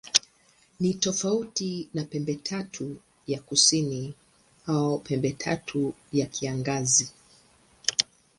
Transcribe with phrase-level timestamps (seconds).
[0.79, 4.13] Ni tofauti na Pembetatu ya Kusini
[4.67, 7.09] au Pembetatu ya Kiangazi.